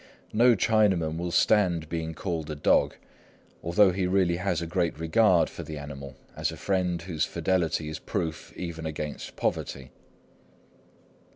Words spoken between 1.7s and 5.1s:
being called a dog, although he really has a great